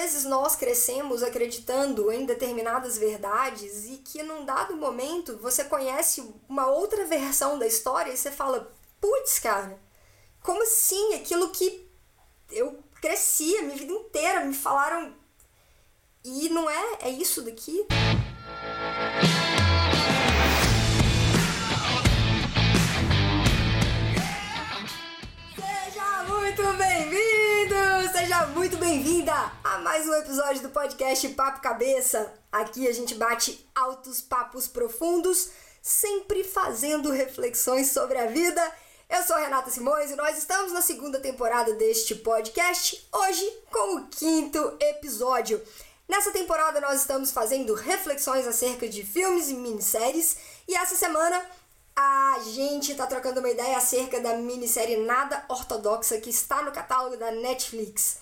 vezes 0.00 0.24
nós 0.24 0.56
crescemos 0.56 1.22
acreditando 1.22 2.10
em 2.10 2.24
determinadas 2.24 2.96
verdades 2.96 3.84
e 3.84 3.98
que 3.98 4.22
num 4.22 4.46
dado 4.46 4.74
momento 4.74 5.36
você 5.36 5.64
conhece 5.64 6.26
uma 6.48 6.66
outra 6.68 7.04
versão 7.04 7.58
da 7.58 7.66
história 7.66 8.10
e 8.10 8.16
você 8.16 8.30
fala, 8.30 8.72
putz, 8.98 9.38
cara, 9.38 9.78
como 10.42 10.62
assim? 10.62 11.14
Aquilo 11.14 11.50
que 11.50 11.86
eu 12.50 12.82
cresci 13.00 13.54
a 13.58 13.62
minha 13.62 13.76
vida 13.76 13.92
inteira, 13.92 14.44
me 14.44 14.54
falaram. 14.54 15.14
E 16.24 16.48
não 16.48 16.68
é? 16.68 16.98
É 17.02 17.10
isso 17.10 17.42
daqui? 17.42 17.86
Muito 28.48 28.76
bem-vinda 28.78 29.32
a 29.62 29.78
mais 29.78 30.06
um 30.06 30.14
episódio 30.14 30.62
do 30.62 30.70
podcast 30.70 31.28
Papo 31.30 31.60
Cabeça. 31.60 32.32
Aqui 32.50 32.88
a 32.88 32.92
gente 32.92 33.14
bate 33.14 33.68
altos 33.74 34.20
papos 34.20 34.66
profundos, 34.66 35.50
sempre 35.82 36.42
fazendo 36.44 37.10
reflexões 37.10 37.92
sobre 37.92 38.18
a 38.18 38.26
vida 38.26 38.62
eu 39.10 39.24
sou 39.24 39.36
Renata 39.36 39.68
Simões 39.70 40.12
e 40.12 40.14
nós 40.14 40.38
estamos 40.38 40.70
na 40.72 40.80
segunda 40.80 41.18
temporada 41.18 41.72
deste 41.72 42.14
podcast, 42.14 43.08
hoje 43.12 43.44
com 43.68 43.96
o 43.96 44.06
quinto 44.06 44.76
episódio. 44.80 45.60
Nessa 46.08 46.30
temporada 46.30 46.80
nós 46.80 47.00
estamos 47.00 47.32
fazendo 47.32 47.74
reflexões 47.74 48.46
acerca 48.46 48.88
de 48.88 49.02
filmes 49.02 49.48
e 49.48 49.54
minisséries 49.54 50.36
e 50.68 50.76
essa 50.76 50.94
semana 50.94 51.44
a 51.96 52.38
gente 52.54 52.92
está 52.92 53.04
trocando 53.04 53.40
uma 53.40 53.50
ideia 53.50 53.78
acerca 53.78 54.20
da 54.20 54.36
minissérie 54.36 54.98
Nada 54.98 55.44
Ortodoxa 55.48 56.20
que 56.20 56.30
está 56.30 56.62
no 56.62 56.70
catálogo 56.70 57.16
da 57.16 57.32
Netflix. 57.32 58.18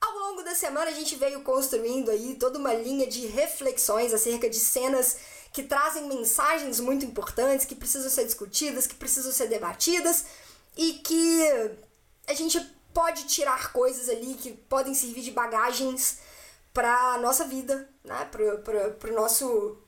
Ao 0.00 0.18
longo 0.18 0.42
da 0.42 0.54
semana 0.54 0.90
a 0.90 0.94
gente 0.94 1.14
veio 1.16 1.42
construindo 1.42 2.10
aí 2.10 2.34
toda 2.36 2.58
uma 2.58 2.72
linha 2.72 3.06
de 3.06 3.26
reflexões 3.26 4.14
acerca 4.14 4.48
de 4.48 4.58
cenas 4.58 5.18
que 5.52 5.62
trazem 5.62 6.08
mensagens 6.08 6.80
muito 6.80 7.04
importantes, 7.04 7.66
que 7.66 7.74
precisam 7.74 8.10
ser 8.10 8.24
discutidas, 8.24 8.86
que 8.86 8.94
precisam 8.94 9.30
ser 9.30 9.48
debatidas 9.48 10.24
e 10.76 10.94
que 10.94 11.42
a 12.26 12.32
gente 12.32 12.58
pode 12.94 13.24
tirar 13.24 13.72
coisas 13.72 14.08
ali 14.08 14.34
que 14.34 14.52
podem 14.52 14.94
servir 14.94 15.20
de 15.20 15.32
bagagens 15.32 16.18
para 16.72 17.18
nossa 17.18 17.44
vida, 17.44 17.88
né? 18.04 18.24
Para 18.26 19.10
o 19.10 19.14
nosso 19.14 19.78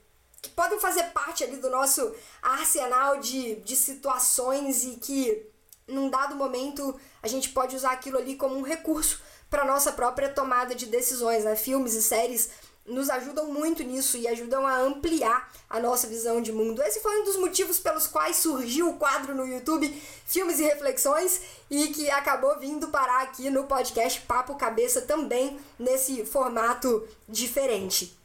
que 0.43 0.51
podem 0.51 0.79
fazer 0.81 1.05
parte 1.13 1.45
ali 1.45 1.57
do 1.57 1.71
nosso 1.71 2.13
arsenal 2.43 3.19
de, 3.21 3.57
de 3.57 3.77
situações 3.77 4.85
e 4.85 4.97
que 4.97 5.49
num 5.87 6.11
dado 6.11 6.35
momento 6.35 6.99
a 7.23 7.29
gente 7.29 7.51
pode 7.51 7.77
usar 7.77 7.93
aquilo 7.93 8.19
ali 8.19 8.35
como 8.35 8.57
um 8.57 8.63
recurso 8.63 9.23
para 9.53 9.67
nossa 9.67 9.93
própria 9.93 10.31
tomada 10.31 10.75
de 10.75 10.87
decisões, 10.87 11.45
né? 11.45 11.55
Filmes 11.55 11.93
e 11.93 12.03
séries 12.03 12.49
nos 12.87 13.11
ajudam 13.11 13.53
muito 13.53 13.83
nisso 13.83 14.17
e 14.17 14.27
ajudam 14.27 14.67
a 14.67 14.79
ampliar 14.79 15.53
a 15.69 15.79
nossa 15.79 16.07
visão 16.07 16.41
de 16.41 16.51
mundo. 16.51 16.83
Esse 16.83 17.01
foi 17.01 17.21
um 17.21 17.25
dos 17.25 17.37
motivos 17.37 17.79
pelos 17.79 18.07
quais 18.07 18.37
surgiu 18.37 18.89
o 18.89 18.97
quadro 18.97 19.35
no 19.35 19.47
YouTube 19.47 19.89
Filmes 20.25 20.59
e 20.59 20.63
Reflexões 20.63 21.43
e 21.71 21.89
que 21.89 22.11
acabou 22.11 22.59
vindo 22.59 22.89
parar 22.89 23.25
aqui 23.25 23.51
no 23.51 23.65
podcast 23.65 24.23
Papo 24.23 24.55
Cabeça 24.57 25.03
também 25.03 25.61
nesse 25.79 26.25
formato 26.25 27.07
diferente. 27.29 28.17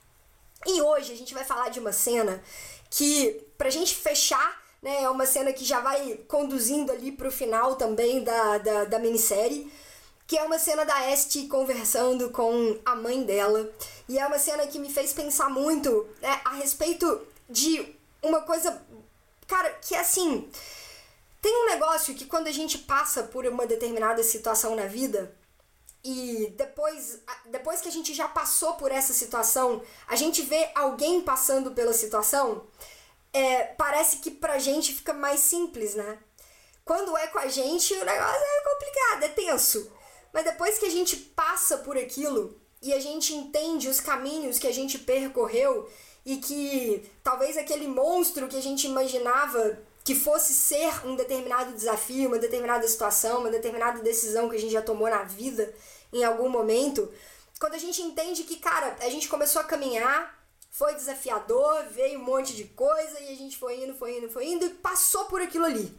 E 0.66 0.82
hoje 0.82 1.12
a 1.12 1.18
gente 1.18 1.34
vai 1.34 1.44
falar 1.44 1.68
de 1.68 1.82
uma 1.82 1.92
cena 1.92 2.42
que, 2.90 3.46
pra 3.58 3.70
gente 3.70 3.94
fechar, 3.94 4.64
né, 4.82 5.04
é 5.04 5.10
uma 5.10 5.26
cena 5.26 5.52
que 5.52 5.66
já 5.66 5.82
vai 5.82 6.22
conduzindo 6.30 6.90
ali 6.90 7.12
pro 7.12 7.30
final 7.30 7.76
também 7.76 8.24
da, 8.24 8.58
da, 8.60 8.86
da 8.86 8.98
minissérie 8.98 9.70
que 10.28 10.38
é 10.38 10.44
uma 10.44 10.60
cena 10.60 10.84
da 10.86 11.10
Este 11.10 11.48
conversando 11.48 12.30
com 12.32 12.78
a 12.86 12.96
mãe 12.96 13.24
dela. 13.24 13.72
E 14.10 14.20
é 14.20 14.28
uma 14.28 14.38
cena 14.38 14.68
que 14.68 14.78
me 14.78 14.92
fez 14.92 15.14
pensar 15.14 15.50
muito 15.50 16.06
né, 16.22 16.42
a 16.44 16.56
respeito 16.56 17.26
de 17.50 17.96
uma 18.22 18.42
coisa, 18.42 18.86
cara, 19.48 19.70
que 19.82 19.96
é 19.96 20.00
assim. 20.00 20.50
Tem 21.42 21.64
um 21.64 21.68
negócio 21.68 22.14
que 22.14 22.26
quando 22.26 22.48
a 22.48 22.52
gente 22.52 22.78
passa 22.80 23.24
por 23.24 23.46
uma 23.46 23.66
determinada 23.66 24.22
situação 24.22 24.76
na 24.76 24.86
vida, 24.86 25.34
e 26.04 26.54
depois, 26.58 27.20
depois 27.46 27.80
que 27.82 27.88
a 27.88 27.92
gente 27.92 28.14
já 28.14 28.28
passou 28.28 28.74
por 28.74 28.92
essa 28.92 29.14
situação, 29.14 29.82
a 30.08 30.16
gente 30.16 30.42
vê 30.42 30.70
alguém 30.76 31.22
passando 31.22 31.72
pela 31.72 31.94
situação, 31.94 32.66
é, 33.32 33.64
parece 33.64 34.18
que 34.18 34.32
pra 34.32 34.60
gente 34.60 34.94
fica 34.94 35.14
mais 35.14 35.40
simples, 35.42 35.96
né? 35.96 36.18
Quando 36.84 37.16
é 37.18 37.28
com 37.28 37.40
a 37.40 37.48
gente, 37.48 37.94
o 37.94 38.06
negócio 38.06 38.42
é 38.42 38.62
complicado, 38.62 39.24
é 39.24 39.30
tenso. 39.30 39.97
Mas 40.34 40.44
depois 40.44 40.78
que 40.78 40.86
a 40.86 40.92
gente 40.92 41.16
passa 41.16 41.78
por 41.80 41.98
aquilo 41.98 42.60
e 42.82 42.94
a 42.94 43.00
gente 43.00 43.34
entende 43.34 43.88
os 43.88 44.00
caminhos 44.00 44.60
que 44.60 44.68
a 44.68 44.74
gente 44.74 45.00
percorreu 45.00 45.90
e 46.26 46.38
que 46.38 47.10
talvez 47.24 47.58
aquele 47.58 47.88
monstro 47.88 48.48
que 48.48 48.58
a 48.58 48.62
gente 48.62 48.86
imaginava 48.86 49.80
que 50.04 50.16
fosse 50.16 50.54
ser 50.54 51.06
um 51.06 51.16
determinado 51.16 51.74
desafio, 51.74 52.30
uma 52.30 52.40
determinada 52.40 52.88
situação, 52.88 53.40
uma 53.40 53.50
determinada 53.50 54.02
decisão 54.02 54.50
que 54.50 54.56
a 54.56 54.60
gente 54.60 54.72
já 54.72 54.82
tomou 54.82 55.10
na 55.10 55.24
vida 55.24 55.74
em 56.14 56.24
algum 56.24 56.50
momento, 56.50 57.12
quando 57.60 57.74
a 57.74 57.78
gente 57.78 58.02
entende 58.02 58.44
que, 58.44 58.58
cara, 58.58 58.96
a 59.02 59.10
gente 59.10 59.28
começou 59.28 59.62
a 59.62 59.66
caminhar, 59.66 60.38
foi 60.70 60.94
desafiador, 60.94 61.86
veio 61.92 62.20
um 62.20 62.24
monte 62.24 62.56
de 62.56 62.66
coisa 62.66 63.20
e 63.20 63.34
a 63.34 63.36
gente 63.36 63.58
foi 63.58 63.84
indo, 63.84 63.96
foi 63.96 64.18
indo, 64.18 64.30
foi 64.30 64.48
indo 64.48 64.66
e 64.66 64.70
passou 64.70 65.26
por 65.26 65.42
aquilo 65.42 65.66
ali. 65.66 65.94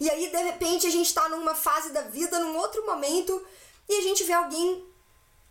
E 0.00 0.10
aí, 0.10 0.30
de 0.30 0.42
repente, 0.42 0.86
a 0.86 0.90
gente 0.90 1.06
está 1.06 1.28
numa 1.28 1.54
fase 1.54 1.90
da 1.90 2.02
vida, 2.02 2.38
num 2.38 2.56
outro 2.56 2.84
momento, 2.86 3.44
e 3.88 3.98
a 3.98 4.02
gente 4.02 4.24
vê 4.24 4.32
alguém 4.32 4.84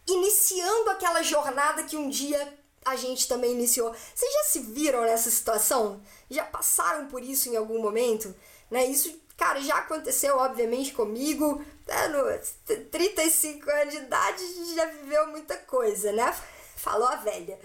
iniciando 0.07 0.89
aquela 0.89 1.23
jornada 1.23 1.83
que 1.83 1.95
um 1.95 2.09
dia 2.09 2.57
a 2.85 2.95
gente 2.95 3.27
também 3.27 3.51
iniciou. 3.51 3.93
Vocês 4.13 4.33
já 4.33 4.43
se 4.43 4.59
viram 4.59 5.01
nessa 5.01 5.29
situação? 5.29 6.01
Já 6.29 6.43
passaram 6.43 7.07
por 7.07 7.23
isso 7.23 7.49
em 7.49 7.55
algum 7.55 7.81
momento? 7.81 8.35
Né? 8.69 8.85
Isso, 8.85 9.17
cara, 9.37 9.61
já 9.61 9.77
aconteceu, 9.77 10.37
obviamente, 10.37 10.93
comigo. 10.93 11.63
Né? 11.87 12.07
No 12.09 12.77
35 12.91 13.69
anos 13.69 13.93
de 13.93 13.99
idade, 13.99 14.75
já 14.75 14.85
viveu 14.85 15.27
muita 15.27 15.55
coisa, 15.57 16.11
né? 16.11 16.35
Falou 16.75 17.07
a 17.07 17.15
velha. 17.15 17.57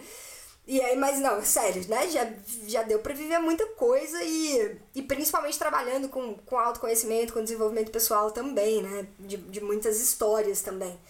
E 0.68 0.82
aí, 0.82 0.94
mas 0.98 1.18
não, 1.18 1.42
sério, 1.42 1.82
né? 1.88 2.06
Já, 2.10 2.30
já 2.66 2.82
deu 2.82 2.98
para 2.98 3.14
viver 3.14 3.38
muita 3.38 3.66
coisa 3.68 4.22
e, 4.22 4.78
e 4.94 5.00
principalmente 5.00 5.58
trabalhando 5.58 6.10
com, 6.10 6.34
com 6.34 6.58
autoconhecimento, 6.58 7.32
com 7.32 7.42
desenvolvimento 7.42 7.90
pessoal 7.90 8.30
também, 8.30 8.82
né? 8.82 9.06
De, 9.18 9.38
de 9.38 9.62
muitas 9.62 9.98
histórias 9.98 10.60
também, 10.60 11.00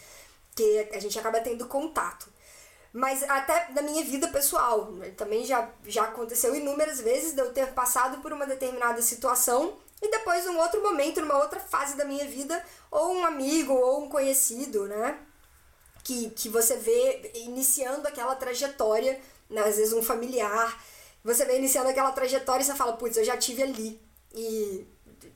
que 0.55 0.89
a 0.93 1.01
gente 1.01 1.19
acaba 1.19 1.41
tendo 1.41 1.67
contato. 1.67 2.29
Mas 2.93 3.25
até 3.25 3.69
na 3.73 3.83
minha 3.83 4.05
vida 4.05 4.29
pessoal, 4.29 4.93
né? 4.93 5.11
também 5.17 5.45
já, 5.45 5.69
já 5.85 6.05
aconteceu 6.05 6.55
inúmeras 6.55 7.01
vezes 7.01 7.33
de 7.33 7.41
eu 7.41 7.53
ter 7.53 7.73
passado 7.73 8.23
por 8.23 8.33
uma 8.33 8.47
determinada 8.47 9.03
situação 9.03 9.77
e 10.01 10.09
depois, 10.09 10.45
num 10.47 10.59
outro 10.59 10.81
momento, 10.81 11.21
numa 11.21 11.39
outra 11.39 11.59
fase 11.59 11.97
da 11.97 12.05
minha 12.05 12.27
vida, 12.27 12.65
ou 12.93 13.13
um 13.13 13.27
amigo 13.27 13.73
ou 13.73 14.05
um 14.05 14.09
conhecido, 14.09 14.87
né? 14.87 15.19
Que, 16.05 16.31
que 16.31 16.49
você 16.49 16.77
vê 16.77 17.33
iniciando 17.35 18.07
aquela 18.07 18.37
trajetória? 18.37 19.21
Às 19.57 19.77
vezes 19.77 19.93
um 19.93 20.03
familiar. 20.03 20.83
Você 21.25 21.45
vem 21.45 21.59
iniciando 21.59 21.89
aquela 21.89 22.13
trajetória 22.13 22.63
e 22.63 22.67
você 22.67 22.75
fala, 22.75 22.95
putz, 22.95 23.17
eu 23.17 23.25
já 23.25 23.37
tive 23.37 23.63
ali. 23.63 24.01
E 24.35 24.87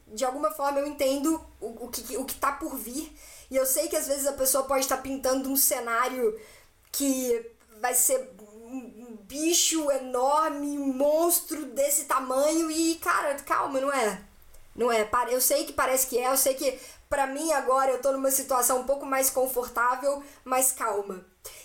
de 0.09 0.25
alguma 0.25 0.51
forma 0.51 0.81
eu 0.81 0.87
entendo 0.87 1.41
o, 1.61 1.87
o, 1.87 1.89
que, 1.89 2.17
o 2.17 2.25
que 2.25 2.35
tá 2.35 2.53
por 2.53 2.77
vir. 2.77 3.13
E 3.51 3.57
eu 3.57 3.67
sei 3.67 3.89
que 3.89 3.97
às 3.97 4.07
vezes 4.07 4.27
a 4.27 4.33
pessoa 4.33 4.65
pode 4.65 4.83
estar 4.83 4.97
tá 4.97 5.03
pintando 5.03 5.51
um 5.51 5.57
cenário 5.57 6.39
que 6.91 7.51
vai 7.81 7.95
ser 7.95 8.35
um 8.39 9.17
bicho 9.23 9.91
enorme, 9.91 10.79
um 10.79 10.93
monstro 10.93 11.67
desse 11.67 12.05
tamanho 12.05 12.71
e, 12.71 12.95
cara, 12.97 13.35
calma, 13.37 13.81
não 13.81 13.93
é. 13.93 14.23
Não 14.75 14.91
é. 14.91 15.09
Eu 15.31 15.41
sei 15.41 15.65
que 15.65 15.73
parece 15.73 16.07
que 16.07 16.19
é, 16.19 16.31
eu 16.31 16.37
sei 16.37 16.55
que 16.55 16.79
para 17.09 17.27
mim 17.27 17.53
agora 17.53 17.91
eu 17.91 18.01
tô 18.01 18.13
numa 18.13 18.31
situação 18.31 18.81
um 18.81 18.85
pouco 18.85 19.05
mais 19.05 19.29
confortável, 19.29 20.23
mas 20.45 20.73
calma. 20.73 21.25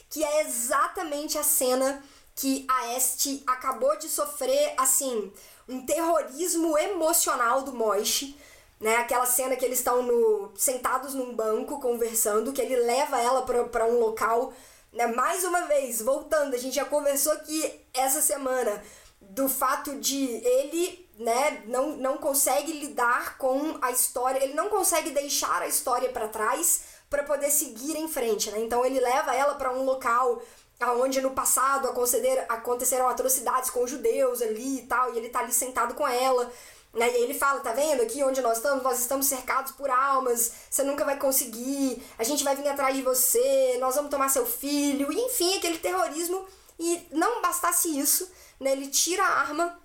Que 0.10 0.24
é 0.24 0.42
exatamente 0.42 1.38
a 1.38 1.44
cena 1.44 2.04
que 2.38 2.66
a 2.70 2.96
Este 2.96 3.44
acabou 3.48 3.98
de 3.98 4.08
sofrer, 4.08 4.76
assim, 4.78 5.34
um 5.68 5.84
terrorismo 5.84 6.78
emocional 6.78 7.64
do 7.64 7.74
Moishi, 7.74 8.38
né? 8.80 8.98
Aquela 8.98 9.26
cena 9.26 9.56
que 9.56 9.66
eles 9.66 9.80
estão 9.80 10.04
no, 10.04 10.52
sentados 10.56 11.16
num 11.16 11.36
banco 11.36 11.82
conversando, 11.82 12.54
que 12.54 12.62
ele 12.62 12.76
leva 12.76 13.20
ela 13.20 13.42
para 13.42 13.88
um 13.88 14.00
local, 14.00 14.54
né? 14.94 15.08
Mais 15.08 15.44
uma 15.44 15.62
vez, 15.62 16.00
voltando, 16.00 16.54
a 16.54 16.60
gente 16.60 16.76
já 16.76 16.86
conversou 16.86 17.34
aqui 17.34 17.82
essa 17.92 18.22
semana 18.22 18.84
do 19.20 19.50
fato 19.50 19.96
de 19.96 20.26
ele, 20.46 21.10
né, 21.18 21.64
não, 21.66 21.98
não 21.98 22.18
consegue 22.20 22.72
lidar 22.72 23.40
com 23.40 23.78
a 23.82 23.90
história, 23.90 24.44
ele 24.44 24.54
não 24.54 24.70
consegue 24.70 25.10
deixar 25.10 25.64
a 25.64 25.68
história 25.68 26.10
para 26.10 26.28
trás 26.28 26.84
para 27.10 27.24
poder 27.24 27.50
seguir 27.50 27.98
em 27.98 28.08
frente, 28.08 28.52
né? 28.52 28.60
Então 28.60 28.86
ele 28.86 29.00
leva 29.00 29.36
ela 29.36 29.56
para 29.56 29.74
um 29.74 29.84
local 29.84 30.40
aonde 30.80 31.22
no 31.22 31.32
passado 31.32 31.88
aconteceram 31.88 33.08
atrocidades 33.08 33.70
com 33.70 33.88
judeus 33.88 34.42
ali 34.42 34.80
e 34.80 34.84
tal, 34.84 35.14
e 35.14 35.18
ele 35.18 35.30
tá 35.30 35.40
ali 35.40 35.52
sentado 35.52 35.96
com 35.96 36.08
ela, 36.08 36.52
Né? 36.94 37.12
E 37.12 37.24
ele 37.24 37.34
fala, 37.34 37.60
tá 37.60 37.74
vendo 37.74 38.02
aqui 38.02 38.24
onde 38.24 38.42
nós 38.42 38.58
estamos? 38.58 38.84
Nós 38.84 39.00
estamos 39.00 39.28
cercados 39.28 39.72
por 39.74 39.90
almas, 39.90 40.52
você 40.70 40.84
nunca 40.84 41.06
vai 41.06 41.18
conseguir, 41.18 42.02
a 42.18 42.24
gente 42.24 42.44
vai 42.44 42.56
vir 42.56 42.68
atrás 42.68 42.96
de 42.96 43.04
você, 43.04 43.78
nós 43.80 43.96
vamos 43.96 44.10
tomar 44.10 44.30
seu 44.30 44.46
filho, 44.46 45.12
e 45.12 45.20
enfim, 45.26 45.58
aquele 45.58 45.78
terrorismo. 45.78 46.46
E 46.80 47.08
não 47.12 47.42
bastasse 47.42 47.88
isso, 48.00 48.30
né? 48.60 48.72
Ele 48.72 48.88
tira 48.88 49.24
a 49.24 49.40
arma 49.42 49.80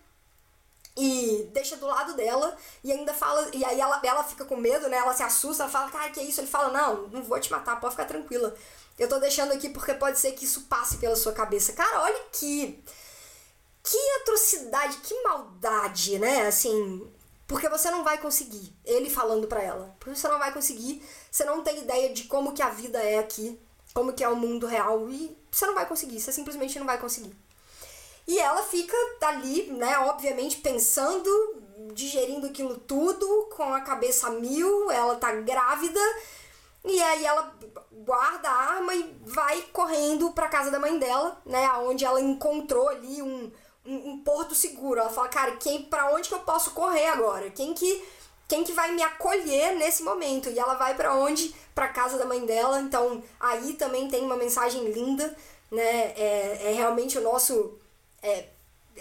e 0.96 1.48
deixa 1.52 1.76
do 1.76 1.86
lado 1.86 2.14
dela 2.14 2.56
e 2.84 2.92
ainda 2.92 3.14
fala 3.14 3.48
e 3.52 3.64
aí 3.64 3.80
ela, 3.80 4.00
ela 4.04 4.24
fica 4.24 4.44
com 4.44 4.56
medo 4.56 4.88
né? 4.88 4.98
Ela 4.98 5.14
se 5.14 5.22
assusta 5.22 5.62
ela 5.62 5.72
fala 5.72 5.90
cara 5.90 6.10
que 6.10 6.20
é 6.20 6.24
isso? 6.24 6.40
Ele 6.40 6.46
fala 6.46 6.70
não 6.70 7.08
não 7.08 7.22
vou 7.22 7.40
te 7.40 7.50
matar 7.50 7.80
pode 7.80 7.94
ficar 7.94 8.06
tranquila. 8.06 8.54
Eu 8.98 9.08
tô 9.08 9.18
deixando 9.18 9.52
aqui 9.52 9.70
porque 9.70 9.94
pode 9.94 10.18
ser 10.18 10.32
que 10.32 10.44
isso 10.44 10.62
passe 10.62 10.98
pela 10.98 11.16
sua 11.16 11.32
cabeça. 11.32 11.72
Cara 11.72 12.02
olha 12.02 12.20
que 12.32 12.82
que 13.82 13.98
atrocidade 14.20 14.98
que 14.98 15.22
maldade 15.22 16.18
né? 16.18 16.46
Assim 16.46 17.10
porque 17.46 17.68
você 17.68 17.90
não 17.90 18.04
vai 18.04 18.18
conseguir 18.18 18.74
ele 18.84 19.10
falando 19.10 19.46
para 19.46 19.62
ela. 19.62 19.94
Porque 19.98 20.16
você 20.16 20.28
não 20.28 20.38
vai 20.38 20.52
conseguir 20.52 21.02
você 21.30 21.44
não 21.44 21.62
tem 21.62 21.78
ideia 21.80 22.12
de 22.12 22.24
como 22.24 22.52
que 22.52 22.62
a 22.62 22.68
vida 22.68 23.02
é 23.02 23.18
aqui 23.18 23.58
como 23.94 24.12
que 24.12 24.24
é 24.24 24.28
o 24.28 24.36
mundo 24.36 24.66
real 24.66 25.08
e 25.10 25.36
você 25.50 25.66
não 25.66 25.74
vai 25.74 25.86
conseguir 25.86 26.20
você 26.20 26.32
simplesmente 26.32 26.78
não 26.78 26.86
vai 26.86 26.98
conseguir 26.98 27.34
e 28.26 28.38
ela 28.38 28.62
fica 28.62 28.96
ali, 29.22 29.70
né, 29.72 29.98
obviamente 30.00 30.58
pensando, 30.58 31.28
digerindo 31.92 32.46
aquilo 32.46 32.76
tudo, 32.78 33.48
com 33.54 33.74
a 33.74 33.80
cabeça 33.80 34.30
mil, 34.30 34.90
ela 34.90 35.16
tá 35.16 35.32
grávida, 35.32 36.00
e 36.84 37.00
aí 37.02 37.24
ela 37.24 37.54
guarda 37.92 38.48
a 38.48 38.72
arma 38.74 38.94
e 38.94 39.16
vai 39.24 39.62
correndo 39.72 40.32
para 40.32 40.48
casa 40.48 40.70
da 40.70 40.78
mãe 40.78 40.98
dela, 40.98 41.40
né, 41.46 41.70
onde 41.78 42.04
ela 42.04 42.20
encontrou 42.20 42.88
ali 42.88 43.22
um, 43.22 43.50
um, 43.86 44.10
um 44.10 44.18
porto 44.18 44.54
seguro. 44.54 45.00
Ela 45.00 45.10
fala, 45.10 45.28
cara, 45.28 45.52
quem 45.56 45.82
para 45.82 46.12
onde 46.12 46.28
que 46.28 46.34
eu 46.34 46.40
posso 46.40 46.72
correr 46.72 47.06
agora? 47.06 47.50
Quem 47.50 47.72
que 47.74 48.04
quem 48.48 48.64
que 48.64 48.72
vai 48.72 48.92
me 48.92 49.02
acolher 49.02 49.76
nesse 49.76 50.02
momento? 50.02 50.50
E 50.50 50.58
ela 50.58 50.74
vai 50.74 50.94
para 50.94 51.14
onde? 51.14 51.54
Para 51.74 51.88
casa 51.88 52.18
da 52.18 52.26
mãe 52.26 52.44
dela. 52.44 52.80
Então, 52.80 53.22
aí 53.40 53.72
também 53.74 54.08
tem 54.08 54.22
uma 54.22 54.36
mensagem 54.36 54.90
linda, 54.90 55.34
né? 55.70 56.12
É, 56.16 56.58
é 56.64 56.72
realmente 56.74 57.16
o 57.16 57.22
nosso 57.22 57.78
é, 58.22 58.48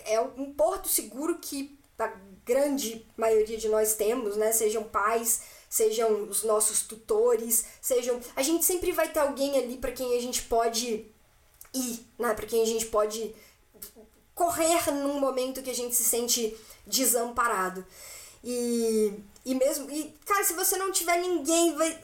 é 0.06 0.22
um 0.22 0.54
porto 0.54 0.88
seguro 0.88 1.38
que 1.40 1.78
a 2.00 2.12
grande 2.46 3.06
maioria 3.16 3.58
de 3.58 3.70
nós 3.70 3.94
temos, 3.94 4.36
né? 4.36 4.52
Sejam 4.52 4.84
pais, 4.84 5.42
sejam 5.70 6.24
os 6.24 6.44
nossos 6.44 6.82
tutores, 6.82 7.66
sejam. 7.82 8.20
A 8.36 8.42
gente 8.42 8.66
sempre 8.66 8.92
vai 8.92 9.10
ter 9.10 9.20
alguém 9.20 9.58
ali 9.58 9.78
para 9.78 9.92
quem 9.92 10.18
a 10.18 10.22
gente 10.22 10.42
pode 10.44 11.06
ir, 11.74 12.08
né? 12.18 12.34
Para 12.34 12.46
quem 12.46 12.62
a 12.62 12.66
gente 12.66 12.88
pode 12.88 13.36
correr 14.34 14.92
num 14.92 15.20
momento 15.20 15.62
que 15.62 15.70
a 15.70 15.76
gente 15.76 15.96
se 15.96 16.04
sente 16.04 16.58
desamparado. 16.86 17.86
E, 18.44 19.14
e 19.46 19.54
mesmo. 19.54 19.90
E, 19.92 20.16
cara, 20.26 20.44
se 20.44 20.54
você 20.54 20.78
não 20.78 20.92
tiver 20.92 21.20
ninguém, 21.22 21.76
vai, 21.76 22.00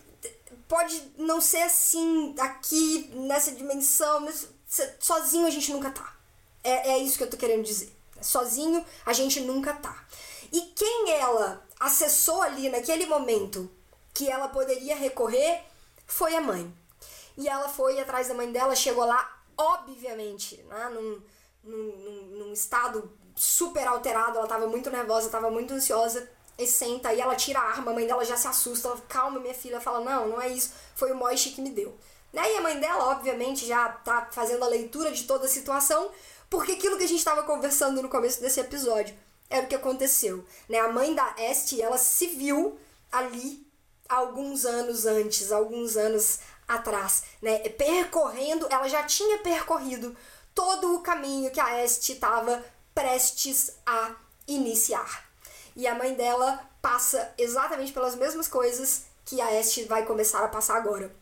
pode 0.67 1.01
não 1.17 1.41
ser 1.41 1.63
assim 1.63 2.35
aqui, 2.39 3.09
nessa 3.13 3.51
dimensão, 3.51 4.21
mas 4.21 4.47
sozinho 4.99 5.47
a 5.47 5.49
gente 5.49 5.71
nunca 5.71 5.89
tá. 5.89 6.16
É, 6.67 6.91
é 6.91 6.97
isso 6.97 7.17
que 7.17 7.23
eu 7.23 7.29
tô 7.29 7.37
querendo 7.37 7.63
dizer. 7.63 7.95
Sozinho 8.21 8.85
a 9.05 9.13
gente 9.13 9.39
nunca 9.39 9.73
tá. 9.73 10.05
E 10.51 10.61
quem 10.75 11.11
ela 11.11 11.65
acessou 11.79 12.41
ali 12.41 12.69
naquele 12.69 13.05
momento 13.05 13.69
que 14.13 14.29
ela 14.29 14.49
poderia 14.49 14.95
recorrer 14.95 15.61
foi 16.05 16.35
a 16.35 16.41
mãe. 16.41 16.73
E 17.37 17.47
ela 17.47 17.69
foi 17.69 17.99
atrás 17.99 18.27
da 18.27 18.33
mãe 18.33 18.51
dela, 18.51 18.75
chegou 18.75 19.05
lá, 19.05 19.41
obviamente, 19.55 20.57
né, 20.67 20.89
num, 20.89 21.21
num, 21.63 22.21
num 22.37 22.53
estado 22.53 23.11
super 23.35 23.87
alterado, 23.87 24.39
ela 24.39 24.47
tava 24.47 24.65
muito 24.67 24.89
nervosa, 24.89 25.29
tava 25.29 25.51
muito 25.51 25.73
ansiosa, 25.73 26.27
e 26.57 26.65
senta, 26.65 27.13
e 27.13 27.21
ela 27.21 27.35
tira 27.35 27.59
a 27.59 27.63
arma, 27.63 27.91
a 27.91 27.93
mãe 27.93 28.07
dela 28.07 28.25
já 28.25 28.35
se 28.35 28.47
assusta, 28.47 28.87
ela, 28.87 28.97
calma 29.07 29.39
minha 29.39 29.53
filha, 29.53 29.79
fala, 29.79 29.99
não, 29.99 30.29
não 30.29 30.41
é 30.41 30.49
isso, 30.49 30.73
foi 30.95 31.11
o 31.11 31.15
Moishi 31.15 31.51
que 31.51 31.61
me 31.61 31.69
deu. 31.69 31.95
Né? 32.33 32.53
E 32.53 32.57
a 32.57 32.61
mãe 32.61 32.79
dela, 32.79 33.11
obviamente, 33.11 33.65
já 33.65 33.89
tá 33.89 34.27
fazendo 34.31 34.63
a 34.63 34.67
leitura 34.67 35.11
de 35.11 35.23
toda 35.23 35.45
a 35.45 35.49
situação, 35.49 36.09
porque 36.49 36.73
aquilo 36.73 36.97
que 36.97 37.03
a 37.03 37.07
gente 37.07 37.19
estava 37.19 37.43
conversando 37.43 38.01
no 38.01 38.09
começo 38.09 38.41
desse 38.41 38.59
episódio 38.59 39.15
era 39.49 39.65
o 39.65 39.67
que 39.67 39.75
aconteceu. 39.75 40.45
Né? 40.67 40.79
A 40.79 40.89
mãe 40.89 41.13
da 41.13 41.35
Este, 41.37 41.81
ela 41.81 41.97
se 41.97 42.27
viu 42.27 42.79
ali 43.11 43.65
alguns 44.07 44.65
anos 44.65 45.05
antes, 45.05 45.51
alguns 45.51 45.97
anos 45.97 46.39
atrás, 46.67 47.23
né? 47.41 47.59
Percorrendo, 47.69 48.67
ela 48.69 48.87
já 48.87 49.03
tinha 49.03 49.37
percorrido 49.39 50.15
todo 50.53 50.95
o 50.95 51.01
caminho 51.01 51.51
que 51.51 51.59
a 51.59 51.83
Este 51.83 52.13
estava 52.13 52.63
prestes 52.93 53.73
a 53.85 54.15
iniciar. 54.47 55.25
E 55.75 55.85
a 55.85 55.95
mãe 55.95 56.13
dela 56.13 56.67
passa 56.81 57.33
exatamente 57.37 57.93
pelas 57.93 58.15
mesmas 58.15 58.47
coisas 58.47 59.03
que 59.23 59.39
a 59.39 59.53
Este 59.53 59.83
vai 59.83 60.05
começar 60.05 60.43
a 60.43 60.47
passar 60.47 60.77
agora. 60.77 61.13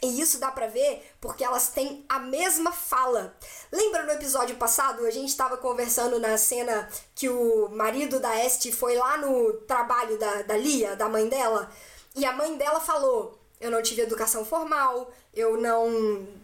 E 0.00 0.20
isso 0.20 0.38
dá 0.38 0.50
pra 0.50 0.68
ver 0.68 1.04
porque 1.20 1.42
elas 1.42 1.68
têm 1.68 2.04
a 2.08 2.20
mesma 2.20 2.70
fala. 2.70 3.36
Lembra 3.70 4.04
no 4.04 4.12
episódio 4.12 4.56
passado, 4.56 5.04
a 5.04 5.10
gente 5.10 5.28
estava 5.28 5.56
conversando 5.56 6.20
na 6.20 6.38
cena 6.38 6.88
que 7.16 7.28
o 7.28 7.68
marido 7.70 8.20
da 8.20 8.44
Este 8.44 8.70
foi 8.70 8.96
lá 8.96 9.16
no 9.18 9.54
trabalho 9.66 10.16
da, 10.16 10.42
da 10.42 10.56
Lia, 10.56 10.94
da 10.94 11.08
mãe 11.08 11.28
dela, 11.28 11.68
e 12.14 12.24
a 12.24 12.32
mãe 12.32 12.56
dela 12.56 12.80
falou: 12.80 13.38
Eu 13.60 13.72
não 13.72 13.82
tive 13.82 14.02
educação 14.02 14.44
formal, 14.44 15.10
eu 15.34 15.60
não, 15.60 15.90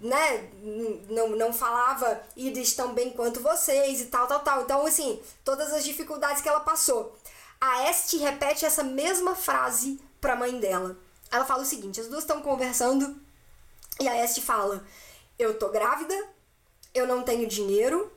né, 0.01 0.51
não, 1.09 1.31
não 1.31 1.53
falava 1.53 2.21
íris 2.37 2.75
tão 2.75 2.93
bem 2.93 3.11
quanto 3.11 3.41
vocês 3.41 4.01
e 4.01 4.07
tal, 4.07 4.27
tal, 4.27 4.41
tal. 4.41 4.63
Então, 4.63 4.85
assim, 4.85 5.23
todas 5.45 5.73
as 5.73 5.85
dificuldades 5.85 6.43
que 6.43 6.49
ela 6.49 6.61
passou. 6.61 7.17
A 7.61 7.89
Este 7.89 8.17
repete 8.17 8.67
essa 8.67 8.83
mesma 8.83 9.37
frase 9.37 10.01
pra 10.21 10.35
mãe 10.35 10.59
dela. 10.59 10.97
Ela 11.31 11.45
fala 11.45 11.63
o 11.63 11.67
seguinte: 11.67 12.01
as 12.01 12.09
duas 12.09 12.25
estão 12.25 12.43
conversando 12.43 13.24
e 14.01 14.09
a 14.09 14.25
Este 14.25 14.41
fala: 14.41 14.85
Eu 15.39 15.59
tô 15.59 15.69
grávida, 15.69 16.15
eu 16.93 17.07
não 17.07 17.23
tenho 17.23 17.47
dinheiro, 17.47 18.13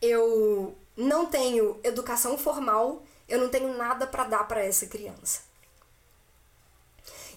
eu 0.00 0.76
não 0.96 1.26
tenho 1.26 1.78
educação 1.84 2.36
formal, 2.38 3.02
eu 3.28 3.38
não 3.38 3.48
tenho 3.48 3.76
nada 3.76 4.06
para 4.06 4.24
dar 4.24 4.44
para 4.48 4.64
essa 4.64 4.86
criança. 4.86 5.42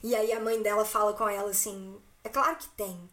E 0.02 0.16
aí 0.16 0.32
a 0.32 0.40
mãe 0.40 0.62
dela 0.62 0.86
fala 0.86 1.14
com 1.14 1.28
ela 1.28 1.52
assim: 1.52 2.00
É 2.24 2.30
claro 2.30 2.56
que 2.56 2.68
tem. 2.70 3.10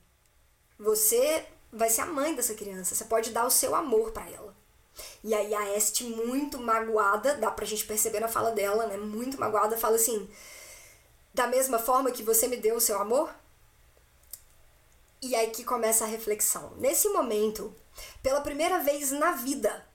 Você 0.78 1.46
vai 1.72 1.90
ser 1.90 2.02
a 2.02 2.06
mãe 2.06 2.34
dessa 2.34 2.54
criança, 2.54 2.94
você 2.94 3.04
pode 3.04 3.30
dar 3.30 3.46
o 3.46 3.50
seu 3.50 3.74
amor 3.74 4.12
para 4.12 4.28
ela. 4.30 4.54
E 5.22 5.34
aí 5.34 5.54
a 5.54 5.76
Este, 5.76 6.04
muito 6.04 6.58
magoada, 6.58 7.34
dá 7.34 7.50
pra 7.50 7.66
gente 7.66 7.84
perceber 7.84 8.20
na 8.20 8.28
fala 8.28 8.52
dela, 8.52 8.86
né? 8.86 8.96
Muito 8.96 9.38
magoada, 9.38 9.76
fala 9.76 9.96
assim: 9.96 10.28
Da 11.34 11.46
mesma 11.46 11.78
forma 11.78 12.10
que 12.10 12.22
você 12.22 12.46
me 12.46 12.56
deu 12.56 12.76
o 12.76 12.80
seu 12.80 12.98
amor, 12.98 13.34
e 15.26 15.34
aí 15.34 15.50
que 15.50 15.64
começa 15.64 16.04
a 16.04 16.08
reflexão. 16.08 16.72
Nesse 16.76 17.08
momento, 17.08 17.74
pela 18.22 18.40
primeira 18.40 18.78
vez 18.80 19.10
na 19.10 19.32
vida, 19.32 19.86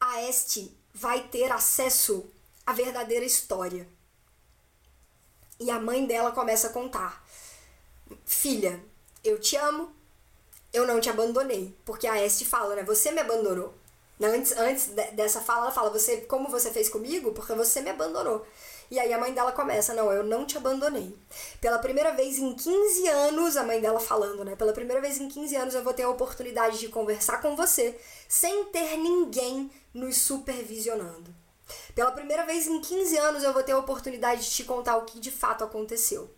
a 0.00 0.22
Este 0.22 0.76
vai 0.92 1.26
ter 1.28 1.50
acesso 1.50 2.30
à 2.64 2.72
verdadeira 2.72 3.24
história. 3.24 3.88
E 5.58 5.70
a 5.70 5.80
mãe 5.80 6.06
dela 6.06 6.32
começa 6.32 6.68
a 6.68 6.72
contar: 6.72 7.26
Filha, 8.24 8.84
eu 9.22 9.40
te 9.40 9.56
amo, 9.56 9.94
eu 10.72 10.86
não 10.86 11.00
te 11.00 11.10
abandonei. 11.10 11.76
Porque 11.84 12.06
a 12.06 12.22
Este 12.22 12.44
fala, 12.44 12.76
né? 12.76 12.82
Você 12.84 13.10
me 13.10 13.20
abandonou. 13.20 13.74
Antes, 14.20 14.52
antes 14.52 14.86
dessa 15.12 15.40
fala, 15.40 15.62
ela 15.62 15.72
fala: 15.72 15.90
você, 15.90 16.18
Como 16.22 16.48
você 16.48 16.70
fez 16.70 16.88
comigo? 16.88 17.32
Porque 17.32 17.54
você 17.54 17.80
me 17.80 17.90
abandonou. 17.90 18.46
E 18.90 18.98
aí 18.98 19.12
a 19.12 19.18
mãe 19.18 19.32
dela 19.32 19.52
começa: 19.52 19.94
Não, 19.94 20.12
eu 20.12 20.22
não 20.22 20.44
te 20.44 20.56
abandonei. 20.56 21.16
Pela 21.60 21.78
primeira 21.78 22.12
vez 22.12 22.38
em 22.38 22.54
15 22.54 23.08
anos, 23.08 23.56
a 23.56 23.64
mãe 23.64 23.80
dela 23.80 24.00
falando, 24.00 24.44
né? 24.44 24.56
Pela 24.56 24.72
primeira 24.72 25.00
vez 25.00 25.18
em 25.18 25.28
15 25.28 25.56
anos 25.56 25.74
eu 25.74 25.82
vou 25.82 25.94
ter 25.94 26.02
a 26.02 26.10
oportunidade 26.10 26.78
de 26.78 26.88
conversar 26.88 27.40
com 27.40 27.56
você 27.56 27.98
sem 28.28 28.64
ter 28.66 28.96
ninguém 28.96 29.70
nos 29.92 30.18
supervisionando. 30.18 31.34
Pela 31.94 32.12
primeira 32.12 32.44
vez 32.44 32.66
em 32.66 32.80
15 32.80 33.16
anos 33.18 33.42
eu 33.42 33.52
vou 33.52 33.62
ter 33.62 33.72
a 33.72 33.78
oportunidade 33.78 34.44
de 34.44 34.50
te 34.50 34.64
contar 34.64 34.96
o 34.96 35.04
que 35.04 35.18
de 35.18 35.30
fato 35.30 35.64
aconteceu. 35.64 36.30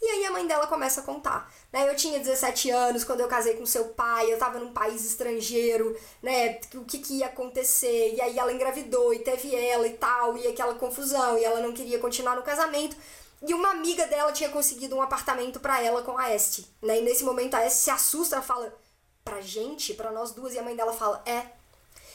E 0.00 0.06
aí 0.06 0.26
a 0.26 0.30
mãe 0.30 0.46
dela 0.46 0.66
começa 0.66 1.00
a 1.00 1.04
contar. 1.04 1.52
Né? 1.72 1.88
Eu 1.88 1.96
tinha 1.96 2.18
17 2.18 2.70
anos 2.70 3.04
quando 3.04 3.20
eu 3.20 3.28
casei 3.28 3.54
com 3.54 3.64
seu 3.64 3.86
pai, 3.86 4.32
eu 4.32 4.38
tava 4.38 4.58
num 4.58 4.72
país 4.72 5.04
estrangeiro, 5.04 5.96
né? 6.22 6.60
O 6.74 6.84
que, 6.84 6.98
que 6.98 7.18
ia 7.18 7.26
acontecer? 7.26 8.14
E 8.14 8.20
aí 8.20 8.38
ela 8.38 8.52
engravidou 8.52 9.12
e 9.14 9.20
teve 9.20 9.54
ela 9.54 9.86
e 9.86 9.94
tal, 9.94 10.36
e 10.36 10.46
aquela 10.46 10.74
confusão, 10.74 11.38
e 11.38 11.44
ela 11.44 11.60
não 11.60 11.72
queria 11.72 11.98
continuar 11.98 12.36
no 12.36 12.42
casamento. 12.42 12.96
E 13.46 13.54
uma 13.54 13.70
amiga 13.70 14.06
dela 14.06 14.32
tinha 14.32 14.50
conseguido 14.50 14.96
um 14.96 15.02
apartamento 15.02 15.60
para 15.60 15.82
ela 15.82 16.02
com 16.02 16.16
a 16.18 16.32
Este. 16.32 16.66
Né? 16.80 16.98
E 16.98 17.02
nesse 17.02 17.24
momento 17.24 17.54
a 17.54 17.66
Este 17.66 17.80
se 17.80 17.90
assusta, 17.90 18.36
ela 18.36 18.44
fala, 18.44 18.76
pra 19.24 19.40
gente, 19.40 19.94
pra 19.94 20.10
nós 20.10 20.32
duas, 20.32 20.54
e 20.54 20.58
a 20.58 20.62
mãe 20.62 20.76
dela 20.76 20.92
fala, 20.92 21.22
é. 21.26 21.46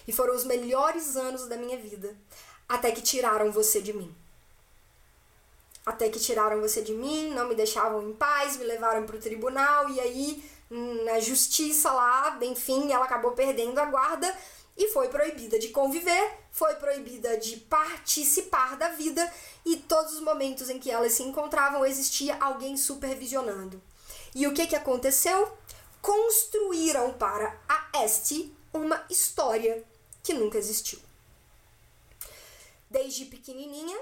E 0.07 0.11
foram 0.13 0.35
os 0.35 0.45
melhores 0.45 1.17
anos 1.17 1.47
da 1.47 1.57
minha 1.57 1.77
vida, 1.77 2.15
até 2.67 2.91
que 2.91 3.01
tiraram 3.01 3.51
você 3.51 3.81
de 3.81 3.93
mim 3.93 4.15
até 5.87 6.09
que 6.09 6.19
tiraram 6.19 6.59
você 6.59 6.81
de 6.81 6.91
mim, 6.91 7.29
não 7.29 7.47
me 7.47 7.55
deixavam 7.55 8.03
em 8.03 8.11
paz, 8.11 8.57
me 8.57 8.65
levaram 8.65 9.05
para 9.05 9.15
o 9.15 9.19
tribunal 9.19 9.89
e 9.89 10.01
aí 10.01 10.43
na 10.69 11.17
justiça 11.21 11.89
lá, 11.93 12.37
enfim, 12.41 12.91
ela 12.91 13.05
acabou 13.05 13.31
perdendo 13.31 13.79
a 13.79 13.85
guarda 13.85 14.37
e 14.75 14.89
foi 14.89 15.07
proibida 15.07 15.57
de 15.57 15.69
conviver, 15.69 16.39
foi 16.51 16.75
proibida 16.75 17.37
de 17.37 17.55
participar 17.55 18.75
da 18.75 18.89
vida 18.89 19.33
e 19.65 19.77
todos 19.77 20.15
os 20.15 20.19
momentos 20.19 20.69
em 20.69 20.77
que 20.77 20.91
elas 20.91 21.13
se 21.13 21.23
encontravam 21.23 21.85
existia 21.85 22.35
alguém 22.41 22.75
supervisionando. 22.75 23.81
E 24.35 24.45
o 24.45 24.53
que 24.53 24.67
que 24.67 24.75
aconteceu? 24.75 25.57
Construíram 26.01 27.13
para 27.13 27.57
a 27.67 28.03
Este 28.03 28.53
uma 28.73 29.05
história 29.09 29.85
que 30.21 30.33
nunca 30.33 30.57
existiu. 30.57 30.99
Desde 32.89 33.23
pequenininha, 33.23 33.97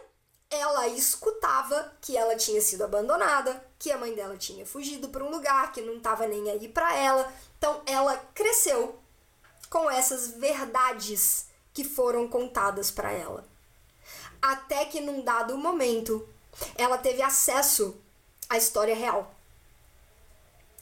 ela 0.56 0.88
escutava 0.88 1.94
que 2.02 2.18
ela 2.18 2.36
tinha 2.36 2.62
sido 2.62 2.84
abandonada, 2.84 3.64
que 3.78 3.92
a 3.92 3.98
mãe 3.98 4.14
dela 4.14 4.38
tinha 4.38 4.66
fugido 4.66 5.10
para 5.10 5.24
um 5.24 5.30
lugar 5.30 5.72
que 5.72 5.82
não 5.82 5.98
estava 5.98 6.28
nem 6.28 6.50
aí 6.50 6.68
para 6.68 6.96
ela. 6.96 7.32
Então 7.58 7.82
ela 7.86 8.16
cresceu 8.34 9.00
com 9.70 9.90
essas 9.90 10.32
verdades 10.38 11.48
que 11.74 11.84
foram 11.84 12.28
contadas 12.28 12.90
para 12.90 13.12
ela. 13.12 13.46
Até 14.42 14.86
que 14.86 15.02
num 15.02 15.24
dado 15.24 15.58
momento, 15.58 16.28
ela 16.78 16.98
teve 16.98 17.22
acesso 17.22 17.96
à 18.50 18.58
história 18.58 18.96
real. 18.96 19.34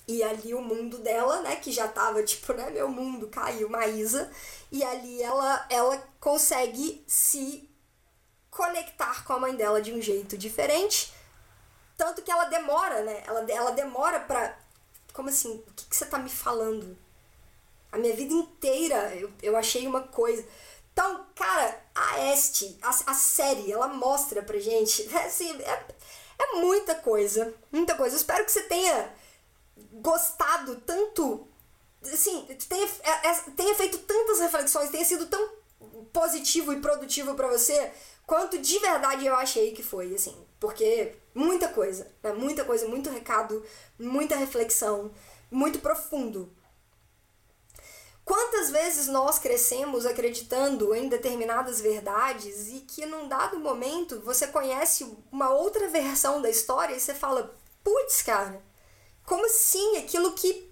E 0.08 0.22
ali 0.22 0.54
o 0.54 0.62
mundo 0.62 0.98
dela, 0.98 1.42
né, 1.42 1.56
que 1.56 1.72
já 1.72 1.88
tava 1.88 2.22
tipo, 2.24 2.52
né, 2.54 2.70
meu 2.70 2.90
mundo 2.90 3.28
caiu, 3.30 3.70
Maísa, 3.70 4.30
e 4.72 4.84
ali 4.84 5.22
ela 5.22 5.66
ela 5.70 5.98
consegue 6.20 7.04
se 7.08 7.70
conectar 8.56 9.24
com 9.26 9.34
a 9.34 9.40
mãe 9.40 9.56
dela 9.56 9.82
de 9.82 9.92
um 9.92 10.02
jeito 10.02 10.38
diferente. 10.38 11.12
Tanto 11.98 12.22
que 12.22 12.32
ela 12.32 12.46
demora, 12.46 13.04
né? 13.04 13.24
Ela, 13.26 13.52
ela 13.52 13.72
demora 13.72 14.20
pra. 14.20 14.58
Como 15.12 15.30
assim? 15.30 15.56
O 15.68 15.74
que, 15.76 15.86
que 15.86 15.96
você 15.96 16.06
tá 16.06 16.18
me 16.18 16.30
falando? 16.30 16.98
A 17.92 17.98
minha 17.98 18.16
vida 18.16 18.34
inteira 18.34 19.14
eu, 19.16 19.32
eu 19.42 19.56
achei 19.56 19.86
uma 19.86 20.02
coisa. 20.02 20.46
Então, 20.92 21.26
cara, 21.36 21.84
a 21.94 22.32
Este, 22.32 22.78
a, 22.82 22.90
a 22.90 23.14
série, 23.14 23.72
ela 23.72 23.88
mostra 23.88 24.42
pra 24.42 24.60
gente. 24.60 25.08
É, 25.16 25.26
assim, 25.26 25.52
é, 25.62 25.86
é 26.40 26.56
muita 26.56 26.96
coisa. 26.96 27.54
Muita 27.72 27.96
coisa. 27.96 28.16
Eu 28.16 28.20
espero 28.20 28.46
que 28.46 28.52
você 28.52 28.64
tenha 28.64 29.12
gostado 29.94 30.76
tanto. 30.82 31.48
Assim, 32.04 32.46
tenha, 32.68 32.88
é, 33.04 33.28
é, 33.30 33.34
tenha 33.56 33.76
feito 33.76 33.98
tantas 34.00 34.40
reflexões, 34.40 34.90
tenha 34.90 35.06
sido 35.06 35.26
tão 35.28 35.64
positivo 36.12 36.74
e 36.74 36.82
produtivo 36.82 37.34
para 37.34 37.48
você 37.48 37.92
quanto 38.26 38.58
de 38.58 38.80
verdade 38.80 39.26
eu 39.26 39.36
achei 39.36 39.72
que 39.72 39.84
foi, 39.84 40.14
assim. 40.14 40.36
Porque 40.60 41.16
muita 41.34 41.68
coisa, 41.68 42.12
né? 42.22 42.34
Muita 42.34 42.64
coisa, 42.64 42.88
muito 42.88 43.10
recado, 43.10 43.64
muita 44.00 44.36
reflexão, 44.36 45.12
muito 45.52 45.80
profundo. 45.80 46.52
Quantas 48.26 48.72
vezes 48.72 49.08
nós 49.08 49.38
crescemos 49.38 50.06
acreditando 50.06 50.96
em 50.96 51.10
determinadas 51.10 51.82
verdades 51.82 52.70
e 52.70 52.80
que 52.80 53.06
num 53.06 53.28
dado 53.28 53.60
momento 53.60 54.22
você 54.22 54.48
conhece 54.48 55.06
uma 55.30 55.50
outra 55.50 55.90
versão 55.90 56.42
da 56.42 56.50
história 56.50 56.96
e 56.96 57.00
você 57.00 57.14
fala, 57.14 57.54
putz, 57.84 58.22
cara, 58.22 58.64
como 59.26 59.46
assim? 59.46 59.98
Aquilo 59.98 60.32
que 60.34 60.72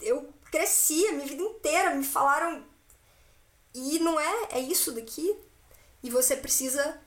eu 0.00 0.32
cresci 0.50 1.06
a 1.06 1.12
minha 1.12 1.26
vida 1.26 1.42
inteira, 1.42 1.94
me 1.94 2.04
falaram. 2.04 2.64
E 3.72 4.00
não 4.00 4.18
é, 4.18 4.48
é 4.50 4.60
isso 4.60 4.90
daqui. 4.90 5.38
E 6.02 6.10
você 6.10 6.36
precisa 6.36 6.98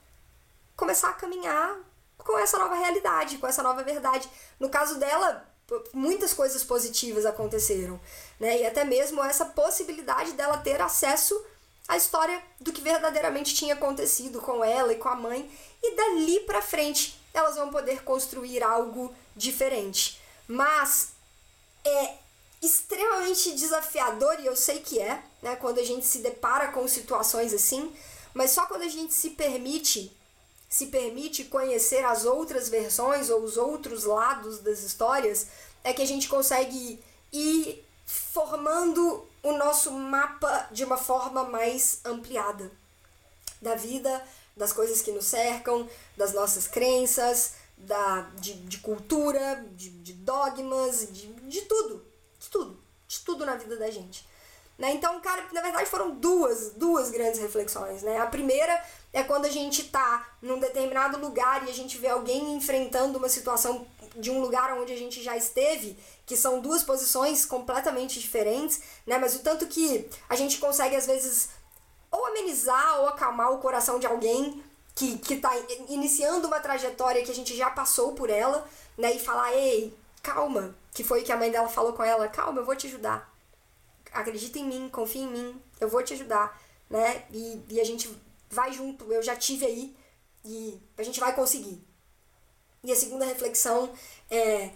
começar 0.75 1.09
a 1.09 1.13
caminhar 1.13 1.77
com 2.17 2.37
essa 2.37 2.57
nova 2.57 2.75
realidade, 2.75 3.37
com 3.37 3.47
essa 3.47 3.63
nova 3.63 3.83
verdade. 3.83 4.29
No 4.59 4.69
caso 4.69 4.97
dela, 4.97 5.47
muitas 5.93 6.33
coisas 6.33 6.63
positivas 6.63 7.25
aconteceram, 7.25 7.99
né? 8.39 8.61
E 8.61 8.65
até 8.65 8.83
mesmo 8.83 9.23
essa 9.23 9.45
possibilidade 9.45 10.33
dela 10.33 10.57
ter 10.57 10.81
acesso 10.81 11.39
à 11.87 11.97
história 11.97 12.41
do 12.59 12.71
que 12.71 12.81
verdadeiramente 12.81 13.53
tinha 13.53 13.73
acontecido 13.73 14.41
com 14.41 14.63
ela 14.63 14.93
e 14.93 14.97
com 14.97 15.09
a 15.09 15.15
mãe, 15.15 15.51
e 15.81 15.95
dali 15.95 16.39
para 16.41 16.61
frente 16.61 17.21
elas 17.33 17.55
vão 17.55 17.69
poder 17.69 18.03
construir 18.03 18.61
algo 18.63 19.13
diferente. 19.35 20.21
Mas 20.47 21.09
é 21.83 22.17
extremamente 22.61 23.53
desafiador 23.53 24.39
e 24.39 24.45
eu 24.45 24.55
sei 24.55 24.79
que 24.79 24.99
é, 24.99 25.21
né, 25.41 25.55
quando 25.55 25.79
a 25.79 25.83
gente 25.83 26.05
se 26.05 26.19
depara 26.19 26.69
com 26.69 26.87
situações 26.87 27.53
assim, 27.53 27.93
mas 28.33 28.51
só 28.51 28.65
quando 28.65 28.83
a 28.83 28.87
gente 28.87 29.13
se 29.13 29.31
permite, 29.31 30.15
se 30.69 30.87
permite 30.87 31.45
conhecer 31.45 32.03
as 32.03 32.25
outras 32.25 32.69
versões 32.69 33.29
ou 33.29 33.43
os 33.43 33.57
outros 33.57 34.05
lados 34.05 34.59
das 34.59 34.79
histórias, 34.81 35.47
é 35.83 35.93
que 35.93 36.01
a 36.01 36.07
gente 36.07 36.27
consegue 36.27 36.99
ir 37.31 37.83
formando 38.05 39.27
o 39.41 39.51
nosso 39.57 39.91
mapa 39.91 40.67
de 40.71 40.83
uma 40.83 40.97
forma 40.97 41.43
mais 41.43 41.99
ampliada. 42.05 42.71
Da 43.61 43.75
vida, 43.75 44.25
das 44.55 44.73
coisas 44.73 45.01
que 45.01 45.11
nos 45.11 45.25
cercam, 45.25 45.87
das 46.17 46.33
nossas 46.33 46.67
crenças, 46.67 47.53
da, 47.77 48.21
de, 48.39 48.53
de 48.53 48.77
cultura, 48.79 49.65
de, 49.75 49.89
de 49.89 50.13
dogmas, 50.13 51.07
de, 51.11 51.27
de 51.27 51.61
tudo, 51.61 52.05
de 52.39 52.49
tudo, 52.49 52.79
de 53.07 53.19
tudo 53.19 53.45
na 53.45 53.55
vida 53.55 53.77
da 53.77 53.89
gente. 53.89 54.25
Né? 54.83 54.95
Então, 54.95 55.17
cara, 55.21 55.45
na 55.53 55.61
verdade 55.61 55.89
foram 55.89 56.11
duas, 56.11 56.73
duas 56.73 57.09
grandes 57.09 57.39
reflexões. 57.39 58.03
Né? 58.03 58.19
A 58.19 58.25
primeira 58.25 58.83
é 59.13 59.23
quando 59.23 59.45
a 59.45 59.49
gente 59.49 59.85
tá 59.85 60.27
num 60.41 60.59
determinado 60.59 61.17
lugar 61.17 61.65
e 61.65 61.69
a 61.69 61.73
gente 61.73 61.97
vê 61.97 62.09
alguém 62.09 62.53
enfrentando 62.53 63.17
uma 63.17 63.29
situação 63.29 63.87
de 64.17 64.29
um 64.29 64.41
lugar 64.41 64.77
onde 64.77 64.91
a 64.91 64.97
gente 64.97 65.23
já 65.23 65.37
esteve, 65.37 65.97
que 66.25 66.35
são 66.35 66.59
duas 66.59 66.83
posições 66.83 67.45
completamente 67.45 68.19
diferentes, 68.19 68.81
né? 69.07 69.17
Mas 69.17 69.33
o 69.35 69.39
tanto 69.39 69.67
que 69.67 70.05
a 70.27 70.35
gente 70.35 70.57
consegue, 70.57 70.97
às 70.97 71.05
vezes, 71.05 71.47
ou 72.11 72.25
amenizar 72.25 72.99
ou 72.99 73.07
acalmar 73.07 73.53
o 73.53 73.59
coração 73.59 73.97
de 73.97 74.05
alguém 74.05 74.61
que, 74.93 75.17
que 75.17 75.37
tá 75.37 75.51
iniciando 75.87 76.45
uma 76.45 76.59
trajetória 76.59 77.23
que 77.23 77.31
a 77.31 77.35
gente 77.35 77.55
já 77.55 77.69
passou 77.69 78.11
por 78.11 78.29
ela, 78.29 78.67
né? 78.97 79.15
E 79.15 79.19
falar, 79.19 79.53
ei, 79.53 79.95
calma, 80.21 80.75
que 80.93 81.05
foi 81.05 81.21
o 81.21 81.23
que 81.23 81.31
a 81.31 81.37
mãe 81.37 81.49
dela 81.49 81.69
falou 81.69 81.93
com 81.93 82.03
ela, 82.03 82.27
calma, 82.27 82.59
eu 82.59 82.65
vou 82.65 82.75
te 82.75 82.87
ajudar 82.87 83.32
acredita 84.13 84.59
em 84.59 84.65
mim, 84.65 84.89
confia 84.89 85.23
em 85.23 85.27
mim, 85.27 85.61
eu 85.79 85.89
vou 85.89 86.03
te 86.03 86.13
ajudar, 86.13 86.61
né? 86.89 87.25
E, 87.31 87.61
e 87.69 87.81
a 87.81 87.83
gente 87.83 88.09
vai 88.49 88.71
junto, 88.71 89.11
eu 89.11 89.21
já 89.21 89.35
tive 89.35 89.65
aí 89.65 89.95
e 90.45 90.79
a 90.97 91.03
gente 91.03 91.19
vai 91.19 91.33
conseguir. 91.33 91.81
E 92.83 92.91
a 92.91 92.95
segunda 92.95 93.25
reflexão 93.25 93.93
é, 94.29 94.71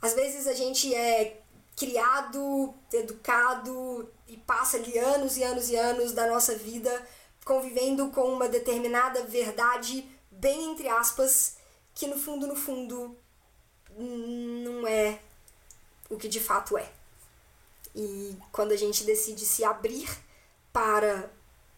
às 0.00 0.14
vezes 0.14 0.46
a 0.46 0.54
gente 0.54 0.94
é 0.94 1.40
criado, 1.76 2.74
educado 2.92 4.10
e 4.28 4.36
passa 4.36 4.76
ali 4.76 4.98
anos 4.98 5.36
e 5.36 5.42
anos 5.42 5.70
e 5.70 5.76
anos 5.76 6.12
da 6.12 6.26
nossa 6.26 6.54
vida 6.56 7.06
convivendo 7.44 8.10
com 8.10 8.32
uma 8.32 8.48
determinada 8.48 9.24
verdade, 9.24 10.08
bem 10.30 10.70
entre 10.70 10.88
aspas, 10.88 11.56
que 11.94 12.06
no 12.06 12.16
fundo, 12.16 12.46
no 12.46 12.54
fundo, 12.54 13.16
não 13.98 14.86
é 14.86 15.18
o 16.08 16.16
que 16.16 16.28
de 16.28 16.40
fato 16.40 16.76
é. 16.78 16.88
E 17.94 18.36
quando 18.52 18.72
a 18.72 18.76
gente 18.76 19.04
decide 19.04 19.44
se 19.44 19.64
abrir 19.64 20.08
para 20.72 21.30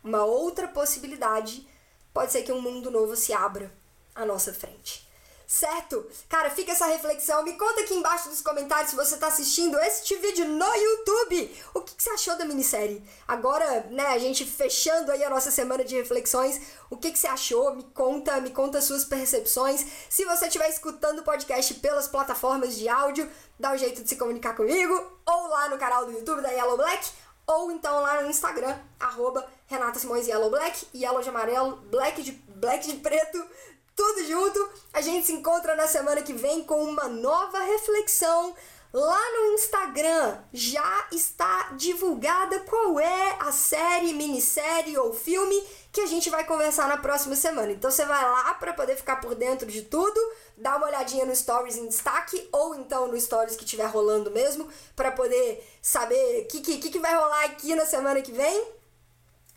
uma 0.03 0.25
outra 0.25 0.69
possibilidade, 0.69 1.67
pode 2.13 2.33
ser 2.33 2.43
que 2.43 2.53
um 2.53 2.61
mundo 2.61 2.91
novo 2.91 3.17
se 3.17 3.33
abra 3.33 3.73
à 4.15 4.25
nossa 4.25 4.53
frente. 4.53 5.09
Certo? 5.53 6.07
Cara, 6.31 6.49
fica 6.49 6.73
essa 6.73 6.87
reflexão. 6.87 7.43
Me 7.43 7.53
conta 7.59 7.83
aqui 7.83 7.93
embaixo 7.93 8.31
nos 8.31 8.41
comentários 8.41 8.89
se 8.89 8.97
você 8.97 9.17
está 9.17 9.27
assistindo 9.27 9.79
este 9.81 10.17
vídeo 10.17 10.47
no 10.47 10.65
YouTube. 10.65 11.55
O 11.75 11.83
que, 11.83 11.95
que, 11.95 12.03
você 12.03 12.09
achou 12.09 12.39
da 12.39 12.47
minissérie? 12.47 13.07
Agora, 13.29 13.87
né, 13.91 14.07
a 14.07 14.19
gente 14.19 14.47
fechando 14.47 15.13
aí 15.13 15.23
a 15.23 15.29
nossa 15.29 15.51
semana 15.51 15.85
de 15.85 15.95
reflexões. 15.95 16.59
O 16.89 16.97
que, 16.97 17.13
que 17.13 17.19
você 17.19 17.27
achou? 17.27 17.75
Me 17.75 17.85
conta, 17.85 18.41
me 18.41 18.49
conta 18.49 18.81
suas 18.81 19.05
percepções. 19.05 19.85
Se 20.09 20.25
você 20.25 20.47
estiver 20.47 20.71
escutando 20.71 21.19
o 21.19 21.23
podcast 21.23 21.75
pelas 21.75 22.09
plataformas 22.09 22.75
de 22.75 22.89
áudio, 22.89 23.31
dá 23.61 23.73
um 23.73 23.77
jeito 23.77 24.03
de 24.03 24.09
se 24.09 24.17
comunicar 24.17 24.57
comigo. 24.57 25.21
Ou 25.27 25.49
lá 25.49 25.69
no 25.69 25.77
canal 25.77 26.07
do 26.07 26.13
YouTube 26.13 26.41
da 26.41 26.49
Yellow 26.49 26.79
Black. 26.79 27.11
Ou 27.47 27.71
então 27.73 28.01
lá 28.01 28.23
no 28.23 28.31
Instagram, 28.31 28.75
arroba 28.99 29.47
Renata 29.67 29.99
Simões 29.99 30.27
Yellow 30.27 30.49
Black, 30.49 30.87
Yellow 30.95 31.21
de 31.21 31.29
amarelo, 31.29 31.77
Black 31.91 32.23
de, 32.23 32.33
black 32.33 32.87
de 32.87 32.97
preto 33.01 33.45
tudo 33.95 34.25
junto. 34.27 34.69
A 34.93 35.01
gente 35.01 35.27
se 35.27 35.33
encontra 35.33 35.75
na 35.75 35.87
semana 35.87 36.23
que 36.23 36.33
vem 36.33 36.65
com 36.65 36.83
uma 36.83 37.09
nova 37.09 37.61
reflexão. 37.61 38.55
Lá 38.93 39.21
no 39.33 39.55
Instagram 39.55 40.39
já 40.53 41.07
está 41.11 41.71
divulgada 41.79 42.61
qual 42.61 43.01
é 43.01 43.37
a 43.41 43.51
série, 43.51 44.13
minissérie 44.13 44.99
ou 44.99 45.15
filme 45.15 45.59
que 45.91 46.03
a 46.03 46.07
gente 46.07 46.29
vai 46.29 46.45
conversar 46.45 46.89
na 46.89 46.99
próxima 46.99 47.35
semana. 47.35 47.73
Então 47.73 47.91
você 47.91 48.05
vai 48.05 48.23
lá 48.23 48.53
para 48.53 48.75
poder 48.75 48.95
ficar 48.97 49.17
por 49.17 49.35
dentro 49.35 49.67
de 49.67 49.81
tudo, 49.83 50.21
dá 50.59 50.77
uma 50.77 50.89
olhadinha 50.89 51.25
no 51.25 51.35
stories 51.35 51.77
em 51.77 51.89
destaque 51.89 52.47
ou 52.53 52.75
então 52.75 53.09
no 53.09 53.19
stories 53.19 53.57
que 53.57 53.65
estiver 53.65 53.87
rolando 53.87 54.31
mesmo, 54.31 54.69
para 54.95 55.11
poder 55.11 55.67
saber 55.81 56.43
o 56.43 56.49
que, 56.49 56.61
que, 56.61 56.91
que 56.91 56.99
vai 56.99 57.15
rolar 57.15 57.45
aqui 57.45 57.75
na 57.75 57.87
semana 57.87 58.21
que 58.21 58.33
vem. 58.33 58.63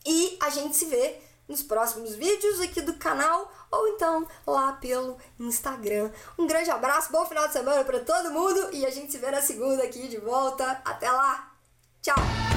E 0.05 0.37
a 0.41 0.49
gente 0.49 0.77
se 0.77 0.85
vê 0.85 1.19
nos 1.47 1.61
próximos 1.61 2.15
vídeos 2.15 2.59
aqui 2.61 2.81
do 2.81 2.93
canal 2.93 3.51
ou 3.75 3.87
então 3.89 4.27
lá 4.45 4.73
pelo 4.73 5.17
Instagram. 5.39 6.11
Um 6.37 6.47
grande 6.47 6.69
abraço, 6.69 7.11
bom 7.11 7.25
final 7.25 7.47
de 7.47 7.53
semana 7.53 7.83
para 7.83 7.99
todo 7.99 8.31
mundo 8.31 8.69
e 8.71 8.85
a 8.85 8.89
gente 8.89 9.11
se 9.11 9.17
vê 9.17 9.31
na 9.31 9.41
segunda 9.41 9.83
aqui 9.83 10.07
de 10.07 10.17
volta. 10.17 10.81
Até 10.85 11.11
lá. 11.11 11.51
Tchau. 12.01 12.54